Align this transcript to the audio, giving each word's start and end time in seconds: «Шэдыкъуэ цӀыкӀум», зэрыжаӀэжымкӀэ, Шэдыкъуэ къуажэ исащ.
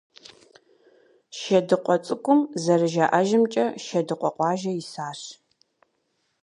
«Шэдыкъуэ 1.39 1.95
цӀыкӀум», 2.05 2.39
зэрыжаӀэжымкӀэ, 2.63 3.65
Шэдыкъуэ 3.85 4.29
къуажэ 4.35 4.71
исащ. 4.81 5.21